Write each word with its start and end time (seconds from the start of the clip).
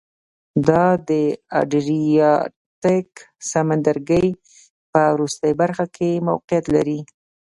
دا 0.67 0.85
د 1.09 1.11
ادریاتیک 1.61 3.09
سمندرګي 3.49 4.27
په 4.91 5.01
وروستۍ 5.15 5.53
برخه 5.61 5.85
کې 5.95 6.09
موقعیت 6.27 6.65
لري 6.75 6.99